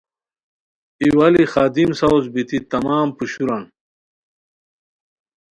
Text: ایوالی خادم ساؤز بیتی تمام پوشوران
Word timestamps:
ایوالی 1.01 1.43
خادم 1.53 1.91
ساؤز 1.99 2.25
بیتی 2.33 2.57
تمام 2.71 3.07
پوشوران 3.17 3.63